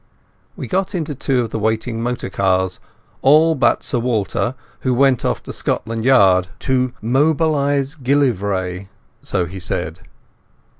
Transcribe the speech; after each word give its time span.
We 0.55 0.65
got 0.67 0.95
into 0.95 1.13
two 1.13 1.41
of 1.43 1.51
the 1.51 1.59
waiting 1.59 2.01
motor 2.01 2.31
cars—all 2.31 3.53
but 3.53 3.83
Sir 3.83 3.99
Walter, 3.99 4.55
who 4.79 4.95
went 4.95 5.23
off 5.23 5.43
to 5.43 5.53
Scotland 5.53 6.05
Yard—to 6.05 6.93
"mobilize 7.03 7.97
MacGillivray", 7.97 8.87
so 9.21 9.45
he 9.45 9.59
said. 9.59 9.99